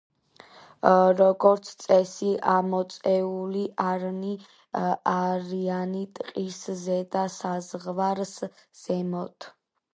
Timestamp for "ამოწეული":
2.53-3.67